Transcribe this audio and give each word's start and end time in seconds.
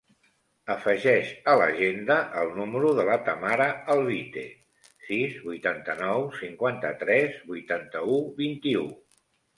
Afegeix 0.75 1.27
a 1.51 1.53
l'agenda 1.61 2.15
el 2.43 2.49
número 2.61 2.93
de 2.99 3.05
la 3.09 3.17
Tamara 3.27 3.67
Alvite: 3.97 4.45
sis, 5.09 5.37
vuitanta-nou, 5.49 6.27
cinquanta-tres, 6.41 7.37
vuitanta-u, 7.53 8.21
vint-i-u. 8.43 8.87